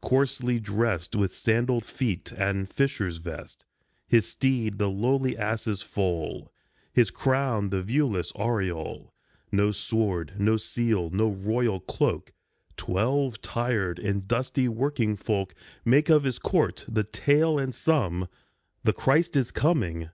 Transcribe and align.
Coarsely 0.00 0.58
dressed 0.58 1.14
With 1.14 1.34
sandalled 1.34 1.84
feet 1.84 2.32
and 2.34 2.66
fisher's 2.66 3.18
vest, 3.18 3.66
His 4.08 4.26
steed 4.26 4.78
the 4.78 4.88
lowly 4.88 5.36
ass's 5.36 5.82
foal, 5.82 6.50
His 6.94 7.10
crown 7.10 7.68
the 7.68 7.82
viewless 7.82 8.32
aureole; 8.34 9.12
No 9.52 9.70
sword, 9.70 10.32
no 10.38 10.56
seal, 10.56 11.10
no 11.10 11.28
royal 11.28 11.78
cloak; 11.80 12.32
Twelve 12.78 13.42
tired 13.42 13.98
and 13.98 14.26
dusty 14.26 14.66
working 14.66 15.14
folk 15.14 15.54
Make 15.84 16.08
of 16.08 16.24
his 16.24 16.38
court 16.38 16.86
the 16.88 17.04
tale 17.04 17.58
and 17.58 17.74
sum. 17.74 18.28
The 18.84 18.94
Christ 18.94 19.36
is 19.36 19.50
coming 19.50 20.08